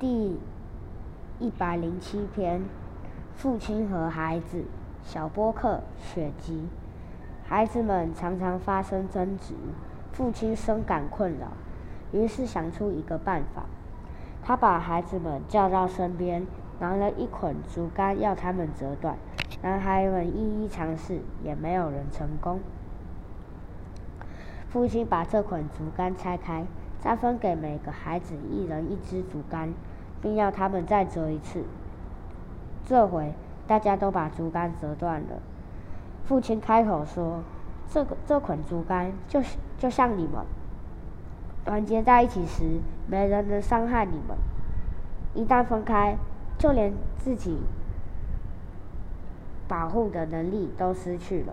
[0.00, 0.40] 第
[1.38, 2.62] 一百零七篇：
[3.36, 4.64] 父亲和孩子。
[5.04, 6.66] 小波克血迹。
[7.46, 9.52] 孩子们常常发生争执，
[10.12, 11.48] 父亲深感困扰，
[12.10, 13.66] 于是想出一个办法。
[14.42, 16.46] 他把孩子们叫到身边，
[16.80, 19.18] 拿了一捆竹竿要他们折断。
[19.60, 22.60] 男孩们一一尝试，也没有人成功。
[24.70, 26.64] 父亲把这捆竹竿拆开，
[27.04, 29.74] 再分给每个孩子一人一支竹竿，
[30.22, 31.62] 并要他们再折一次。
[32.82, 33.34] 这回
[33.66, 35.42] 大家都把竹竿折断了。
[36.24, 37.42] 父亲开口说
[37.86, 39.42] ：“这个这捆竹竿就
[39.76, 40.46] 就像你们
[41.62, 44.34] 团结在一起时，没人能伤害你们；
[45.34, 46.16] 一旦分开，
[46.56, 47.58] 就连自己
[49.68, 51.52] 保护的能力都失去了。”